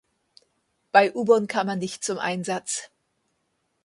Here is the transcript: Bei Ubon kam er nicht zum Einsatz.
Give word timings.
Bei 0.91 1.13
Ubon 1.13 1.45
kam 1.47 1.69
er 1.69 1.75
nicht 1.75 2.03
zum 2.03 2.17
Einsatz. 2.17 2.89